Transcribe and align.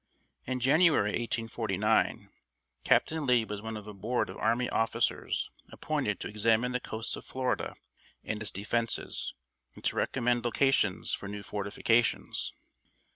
In 0.47 0.59
January, 0.59 1.11
1849, 1.11 2.31
Captain 2.83 3.23
Lee 3.27 3.45
was 3.45 3.61
one 3.61 3.77
of 3.77 3.85
a 3.85 3.93
board 3.93 4.31
of 4.31 4.37
army 4.37 4.67
officers 4.67 5.51
appointed 5.69 6.19
to 6.19 6.27
examine 6.27 6.71
the 6.71 6.79
coasts 6.79 7.15
of 7.15 7.23
Florida 7.23 7.75
and 8.23 8.41
its 8.41 8.49
defences, 8.49 9.35
and 9.75 9.83
to 9.83 9.95
recommend 9.95 10.43
locations 10.43 11.13
for 11.13 11.27
new 11.27 11.43
fortifications. 11.43 12.51